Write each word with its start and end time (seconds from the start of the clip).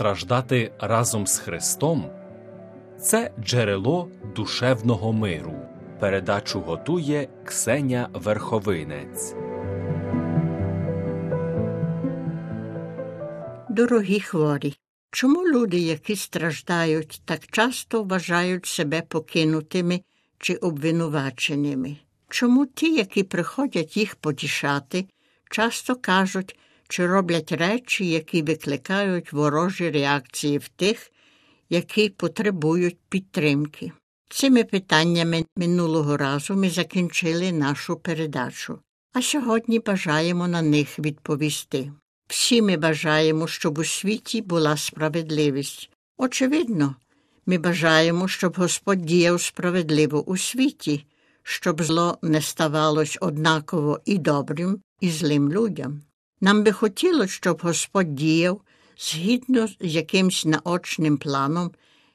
страждати 0.00 0.72
разом 0.78 1.26
з 1.26 1.38
Христом 1.38 2.10
це 3.00 3.30
джерело 3.44 4.10
душевного 4.36 5.12
миру. 5.12 5.54
Передачу 5.98 6.60
готує 6.60 7.28
Ксеня 7.44 8.08
Верховинець. 8.14 9.34
Дорогі 13.70 14.20
хворі, 14.20 14.74
чому 15.10 15.48
люди, 15.48 15.78
які 15.78 16.16
страждають, 16.16 17.22
так 17.24 17.46
часто 17.46 18.02
вважають 18.02 18.66
себе 18.66 19.02
покинутими 19.02 20.00
чи 20.38 20.54
обвинуваченими? 20.54 21.96
Чому 22.28 22.66
ті, 22.66 22.94
які 22.94 23.22
приходять 23.22 23.96
їх 23.96 24.14
потішати, 24.14 25.06
часто 25.50 25.96
кажуть 25.96 26.56
чи 26.90 27.06
роблять 27.06 27.52
речі, 27.52 28.08
які 28.08 28.42
викликають 28.42 29.32
ворожі 29.32 29.90
реакції 29.90 30.58
в 30.58 30.68
тих, 30.68 31.12
які 31.70 32.08
потребують 32.08 32.98
підтримки? 33.08 33.92
Цими 34.30 34.64
питаннями 34.64 35.44
минулого 35.56 36.16
разу 36.16 36.54
ми 36.54 36.70
закінчили 36.70 37.52
нашу 37.52 37.96
передачу, 37.96 38.78
а 39.12 39.22
сьогодні 39.22 39.78
бажаємо 39.78 40.48
на 40.48 40.62
них 40.62 40.98
відповісти. 40.98 41.92
Всі 42.28 42.62
ми 42.62 42.76
бажаємо, 42.76 43.46
щоб 43.46 43.78
у 43.78 43.84
світі 43.84 44.42
була 44.42 44.76
справедливість. 44.76 45.90
Очевидно, 46.16 46.94
ми 47.46 47.58
бажаємо, 47.58 48.28
щоб 48.28 48.54
Господь 48.56 49.02
діяв 49.02 49.40
справедливо 49.40 50.22
у 50.22 50.36
світі, 50.36 51.06
щоб 51.42 51.82
зло 51.82 52.18
не 52.22 52.42
ставалось 52.42 53.18
однаково 53.20 54.00
і 54.04 54.18
добрим, 54.18 54.80
і 55.00 55.10
злим 55.10 55.52
людям. 55.52 56.02
Нам 56.40 56.62
би 56.64 56.72
хотілося, 56.72 57.34
щоб 57.34 57.60
Господь 57.62 58.14
діяв 58.14 58.60
згідно 58.98 59.66
з 59.66 59.76
якимсь 59.80 60.44
наочним 60.44 61.16
планом, 61.16 61.70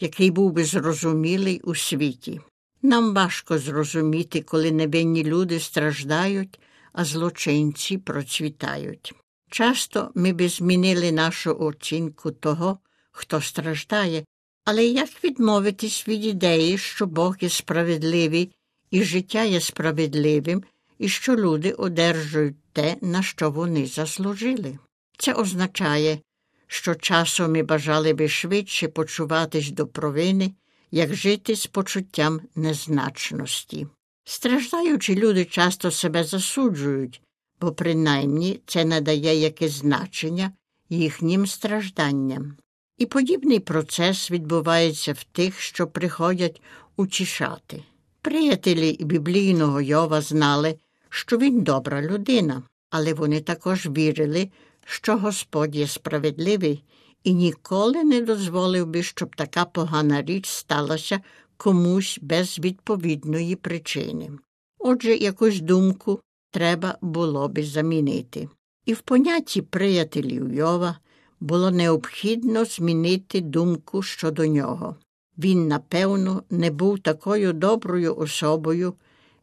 який 0.00 0.30
був 0.30 0.52
би 0.52 0.64
зрозумілий 0.64 1.60
у 1.60 1.74
світі. 1.74 2.40
Нам 2.82 3.14
важко 3.14 3.58
зрозуміти, 3.58 4.42
коли 4.42 4.72
невинні 4.72 5.24
люди 5.24 5.60
страждають, 5.60 6.60
а 6.92 7.04
злочинці 7.04 7.98
процвітають. 7.98 9.14
Часто 9.50 10.10
ми 10.14 10.32
би 10.32 10.48
змінили 10.48 11.12
нашу 11.12 11.56
оцінку 11.60 12.30
того, 12.30 12.78
хто 13.12 13.40
страждає, 13.40 14.24
але 14.64 14.84
як 14.84 15.24
відмовитись 15.24 16.08
від 16.08 16.24
ідеї, 16.24 16.78
що 16.78 17.06
Бог 17.06 17.36
є 17.40 17.48
справедливий 17.48 18.52
і 18.90 19.02
життя 19.02 19.42
є 19.42 19.60
справедливим, 19.60 20.64
і 20.98 21.08
що 21.08 21.36
люди 21.36 21.72
одержують 21.72 22.56
те, 22.76 22.96
на 23.00 23.22
що 23.22 23.50
вони 23.50 23.86
заслужили? 23.86 24.78
Це 25.18 25.32
означає, 25.32 26.18
що 26.66 26.94
часом 26.94 27.52
ми 27.52 27.62
бажали 27.62 28.14
би 28.14 28.28
швидше 28.28 28.88
почуватись 28.88 29.70
до 29.70 29.86
провини, 29.86 30.52
як 30.90 31.14
жити 31.14 31.56
з 31.56 31.66
почуттям 31.66 32.40
незначності. 32.54 33.86
Страждаючі 34.24 35.14
люди 35.14 35.44
часто 35.44 35.90
себе 35.90 36.24
засуджують, 36.24 37.22
бо 37.60 37.72
принаймні 37.72 38.60
це 38.66 38.84
надає 38.84 39.40
якесь 39.40 39.72
значення 39.72 40.52
їхнім 40.88 41.46
стражданням. 41.46 42.56
І 42.98 43.06
подібний 43.06 43.60
процес 43.60 44.30
відбувається 44.30 45.12
в 45.12 45.24
тих, 45.24 45.60
що 45.60 45.86
приходять 45.86 46.62
утішати. 46.96 47.82
Приятелі 48.22 48.96
біблійного 49.00 49.80
Йова 49.80 50.20
знали, 50.20 50.78
що 51.08 51.38
він 51.38 51.62
добра 51.62 52.02
людина, 52.02 52.62
але 52.90 53.14
вони 53.14 53.40
також 53.40 53.86
вірили, 53.86 54.50
що 54.84 55.16
Господь 55.16 55.76
є 55.76 55.86
справедливий 55.86 56.84
і 57.24 57.34
ніколи 57.34 58.04
не 58.04 58.20
дозволив 58.20 58.86
би, 58.86 59.02
щоб 59.02 59.36
така 59.36 59.64
погана 59.64 60.22
річ 60.22 60.46
сталася 60.48 61.20
комусь 61.56 62.18
без 62.22 62.58
відповідної 62.58 63.56
причини. 63.56 64.30
Отже, 64.78 65.16
якусь 65.16 65.60
думку 65.60 66.20
треба 66.50 66.98
було 67.00 67.48
би 67.48 67.64
замінити. 67.64 68.48
І 68.86 68.92
в 68.92 69.00
понятті 69.00 69.62
приятелів 69.62 70.54
Йова 70.54 70.98
було 71.40 71.70
необхідно 71.70 72.64
змінити 72.64 73.40
думку 73.40 74.02
щодо 74.02 74.46
нього. 74.46 74.96
Він, 75.38 75.68
напевно, 75.68 76.42
не 76.50 76.70
був 76.70 76.98
такою 76.98 77.52
доброю 77.52 78.16
особою, 78.16 78.94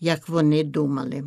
як 0.00 0.28
вони 0.28 0.64
думали. 0.64 1.24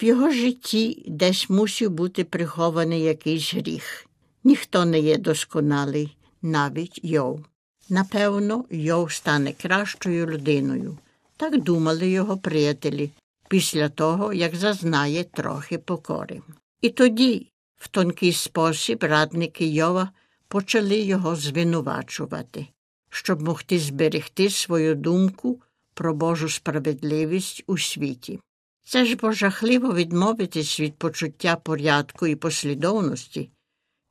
В 0.00 0.04
його 0.04 0.30
житті 0.30 1.04
десь 1.08 1.50
мусив 1.50 1.90
бути 1.90 2.24
прихований 2.24 3.02
якийсь 3.02 3.54
гріх. 3.54 4.06
Ніхто 4.44 4.84
не 4.84 5.00
є 5.00 5.18
досконалий, 5.18 6.16
навіть 6.42 7.00
Йов. 7.02 7.44
Напевно, 7.88 8.64
Йов 8.70 9.12
стане 9.12 9.52
кращою 9.52 10.26
людиною. 10.26 10.98
Так 11.36 11.62
думали 11.62 12.10
його 12.10 12.36
приятелі, 12.36 13.10
після 13.48 13.88
того, 13.88 14.32
як 14.32 14.56
зазнає 14.56 15.24
трохи 15.24 15.78
покори. 15.78 16.42
І 16.80 16.90
тоді, 16.90 17.46
в 17.76 17.88
тонкий 17.88 18.32
спосіб, 18.32 19.04
радники 19.04 19.66
Йова 19.66 20.10
почали 20.48 20.96
його 20.96 21.36
звинувачувати, 21.36 22.66
щоб 23.10 23.42
могти 23.42 23.78
зберегти 23.78 24.50
свою 24.50 24.94
думку 24.94 25.60
про 25.94 26.14
Божу 26.14 26.48
справедливість 26.48 27.64
у 27.66 27.78
світі. 27.78 28.40
Це 28.88 29.04
ж 29.04 29.16
бо 29.16 29.32
жахливо 29.32 29.94
відмовитись 29.94 30.80
від 30.80 30.96
почуття 30.96 31.56
порядку 31.56 32.26
і 32.26 32.36
послідовності, 32.36 33.50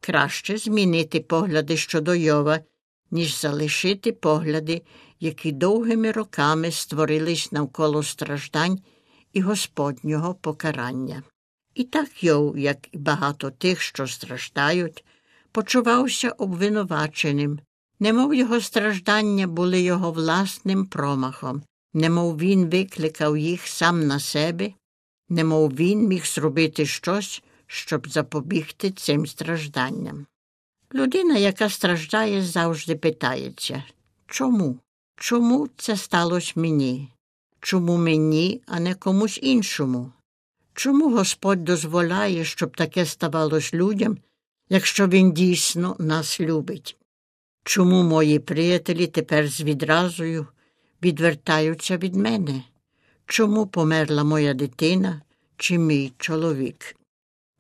краще 0.01 0.57
змінити 0.57 1.19
погляди 1.19 1.77
щодо 1.77 2.15
Йова, 2.15 2.59
ніж 3.11 3.41
залишити 3.41 4.11
погляди, 4.11 4.81
які 5.19 5.51
довгими 5.51 6.11
роками 6.11 6.71
створились 6.71 7.51
навколо 7.51 8.03
страждань 8.03 8.79
і 9.33 9.41
Господнього 9.41 10.33
покарання. 10.33 11.23
І 11.75 11.83
так 11.83 12.23
Йов, 12.23 12.57
як 12.57 12.77
і 12.91 12.97
багато 12.97 13.51
тих, 13.51 13.81
що 13.81 14.07
страждають, 14.07 15.05
почувався 15.51 16.29
обвинуваченим, 16.29 17.59
немов 17.99 18.35
його 18.35 18.61
страждання 18.61 19.47
були 19.47 19.81
його 19.81 20.11
власним 20.11 20.85
промахом, 20.85 21.63
немов 21.94 22.38
він 22.38 22.70
викликав 22.70 23.38
їх 23.38 23.68
сам 23.68 24.08
на 24.08 24.20
себе, 24.20 24.74
немов 25.30 25.75
він 25.75 26.08
міг 26.08 26.25
зробити 26.25 26.86
щось, 26.86 27.44
щоб 27.68 28.08
запобігти 28.08 28.92
цим 28.92 29.28
стражданням. 29.28 30.25
Людина, 30.94 31.38
яка 31.38 31.70
страждає, 31.70 32.44
завжди 32.44 32.96
питається 32.96 33.84
чому? 34.28 34.80
Чому 35.16 35.70
це 35.78 35.98
сталося 35.98 36.53
мені? 36.56 37.12
Чому 37.59 37.98
мені, 37.98 38.62
а 38.68 38.80
не 38.80 38.96
комусь 38.96 39.40
іншому? 39.42 40.12
Чому 40.74 41.16
Господь 41.16 41.64
дозволяє, 41.64 42.46
щоб 42.46 42.78
таке 42.78 43.06
ставалось 43.06 43.74
людям, 43.74 44.18
якщо 44.69 45.08
Він 45.08 45.31
дійсно 45.31 45.96
нас 46.00 46.40
любить? 46.40 46.98
Чому 47.64 48.04
мої 48.04 48.40
приятелі 48.40 49.08
тепер 49.08 49.48
з 49.48 49.62
відразою 49.62 50.48
відвертаються 51.03 51.97
від 51.97 52.16
мене? 52.16 52.63
Чому 53.25 53.68
померла 53.68 54.24
моя 54.24 54.53
дитина 54.53 55.22
чи 55.58 55.78
мій 55.78 56.13
чоловік? 56.18 56.96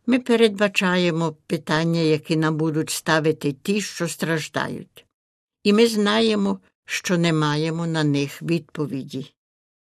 Ми 0.05 0.19
передбачаємо 0.19 1.35
питання, 1.47 1.99
які 1.99 2.35
нам 2.35 2.57
будуть 2.57 2.89
ставити 2.89 3.51
ті, 3.51 3.81
що 3.81 4.07
страждають, 4.07 5.05
і 5.63 5.73
ми 5.73 5.87
знаємо, 5.87 6.59
що 6.85 7.17
не 7.17 7.33
маємо 7.33 7.87
на 7.87 8.03
них 8.03 8.41
відповіді 8.41 9.33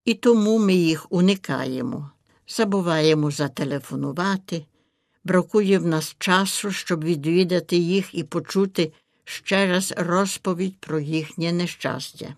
і 0.05 0.13
тому 0.13 0.59
ми 0.59 0.73
їх 0.73 1.11
уникаємо, 1.11 2.11
забуваємо 2.47 3.31
зателефонувати, 3.31 4.65
бракує 5.23 5.79
в 5.79 5.85
нас 5.85 6.15
часу, 6.19 6.71
щоб 6.71 7.03
відвідати 7.03 7.77
їх 7.77 8.15
і 8.15 8.23
почути 8.23 8.91
ще 9.23 9.67
раз 9.67 9.93
розповідь 9.97 10.77
про 10.79 10.99
їхнє 10.99 11.51
нещастя. 11.51 12.35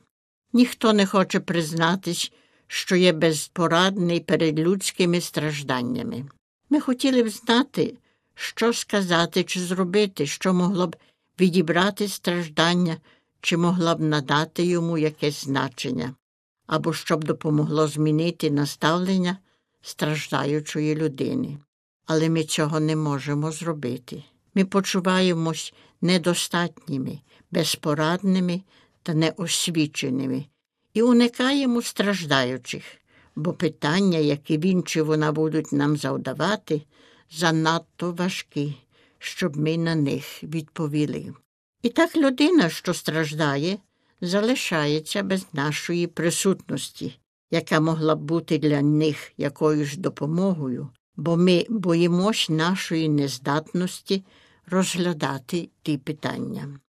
Ніхто 0.53 0.93
не 0.93 1.05
хоче 1.05 1.39
признатись, 1.39 2.31
що 2.67 2.95
є 2.95 3.13
безпорадний 3.13 4.19
перед 4.19 4.59
людськими 4.59 5.21
стражданнями. 5.21 6.25
Ми 6.69 6.79
хотіли 6.79 7.23
б 7.23 7.29
знати, 7.29 7.93
що 8.35 8.73
сказати 8.73 9.43
чи 9.43 9.59
зробити, 9.59 10.25
що 10.25 10.53
могло 10.53 10.87
б 10.87 10.95
відібрати 11.39 12.07
страждання, 12.07 12.97
чи 13.41 13.57
могла 13.57 13.95
б 13.95 14.01
надати 14.01 14.65
йому 14.65 14.97
якесь 14.97 15.43
значення 15.43 16.13
або 16.67 16.93
щоб 16.93 17.23
допомогло 17.23 17.87
змінити 17.87 18.51
наставлення 18.51 19.37
страждаючої 19.81 20.95
людини. 20.95 21.57
Але 22.05 22.29
ми 22.29 22.43
цього 22.43 22.79
не 22.79 22.95
можемо 22.95 23.51
зробити. 23.51 24.23
Ми 24.55 24.65
почуваємось 24.65 25.73
недостатніми, 26.01 27.19
безпорадними 27.51 28.61
та 29.07 29.13
неосвіченими 29.13 30.45
і 30.93 31.01
уникаємо 31.01 31.81
страждаючих, 31.81 32.83
бо 33.35 33.53
питання, 33.53 34.17
які 34.17 34.57
він 34.57 34.83
чи 34.83 35.01
вона 35.01 35.31
будуть 35.31 35.71
нам 35.71 35.97
завдавати, 35.97 36.81
занадто 37.31 38.11
важкі, 38.11 38.77
щоб 39.19 39.57
ми 39.57 39.77
на 39.77 39.95
них 39.95 40.43
відповіли. 40.43 41.33
І 41.81 41.89
так 41.89 42.15
людина, 42.15 42.69
що 42.69 42.93
страждає, 42.93 43.77
залишається 44.21 45.23
без 45.23 45.45
нашої 45.53 46.07
присутності, 46.07 47.19
яка 47.51 47.79
могла 47.79 48.15
б 48.15 48.19
бути 48.19 48.57
для 48.57 48.81
них 48.81 49.31
якоюсь 49.37 49.97
допомогою, 49.97 50.89
бо 51.15 51.37
ми 51.37 51.65
боїмось 51.69 52.49
нашої 52.49 53.09
нездатності 53.09 54.23
розглядати 54.65 55.69
ті 55.83 55.97
питання. 55.97 56.79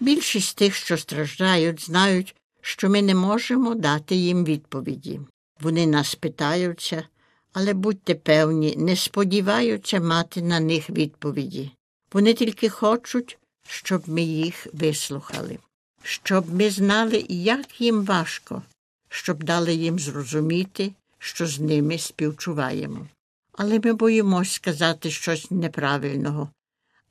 Більшість 0.00 0.56
тих, 0.56 0.74
що 0.74 0.96
страждають, 0.96 1.84
знають, 1.84 2.34
що 2.60 2.90
ми 2.90 3.02
не 3.02 3.14
можемо 3.14 3.74
дати 3.74 4.14
їм 4.14 4.44
відповіді. 4.44 5.20
Вони 5.60 5.86
нас 5.86 6.14
питаються, 6.14 7.04
але 7.52 7.74
будьте 7.74 8.14
певні, 8.14 8.76
не 8.76 8.96
сподіваються 8.96 10.00
мати 10.00 10.42
на 10.42 10.60
них 10.60 10.90
відповіді. 10.90 11.70
Вони 12.12 12.34
тільки 12.34 12.68
хочуть, 12.68 13.38
щоб 13.68 14.08
ми 14.08 14.22
їх 14.22 14.66
вислухали, 14.72 15.58
щоб 16.02 16.54
ми 16.54 16.70
знали, 16.70 17.26
як 17.28 17.80
їм 17.80 18.04
важко, 18.04 18.62
щоб 19.08 19.44
дали 19.44 19.74
їм 19.74 19.98
зрозуміти, 19.98 20.92
що 21.18 21.46
з 21.46 21.60
ними 21.60 21.98
співчуваємо. 21.98 23.06
Але 23.52 23.80
ми 23.84 23.92
боїмось 23.92 24.52
сказати 24.52 25.10
щось 25.10 25.50
неправильного 25.50 26.50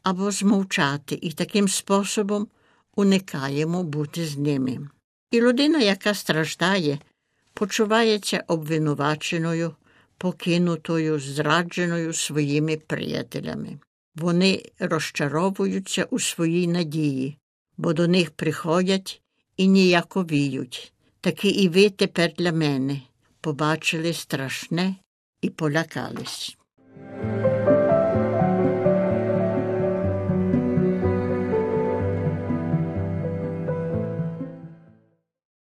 або 0.04 0.32
змовчати 0.32 1.20
і 1.22 1.32
таким 1.32 1.68
способом 1.68 2.48
уникаємо 3.00 3.84
бути 3.84 4.26
з 4.26 4.38
ними. 4.38 4.80
І 5.32 5.42
людина, 5.42 5.80
яка 5.80 6.14
страждає, 6.14 7.00
почувається 7.54 8.44
обвинуваченою, 8.48 9.76
покинутою, 10.18 11.20
зрадженою 11.20 12.14
своїми 12.14 12.78
приятелями. 12.78 13.80
Вони 14.16 14.64
розчаровуються 14.80 16.04
у 16.04 16.20
своїй 16.20 16.68
надії, 16.68 17.38
бо 17.78 17.94
до 17.94 18.08
них 18.08 18.32
приходять 18.32 19.22
і 19.58 19.68
ніяковіють. 19.68 20.94
Таки 21.22 21.50
і 21.50 21.70
ви 21.70 21.90
тепер 21.90 22.34
для 22.38 22.52
мене 22.52 23.02
побачили 23.42 24.14
страшне 24.14 24.96
і 25.42 25.50
полякались. 25.50 26.58